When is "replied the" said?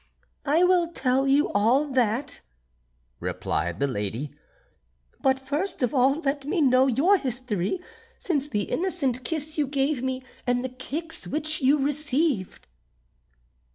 3.19-3.85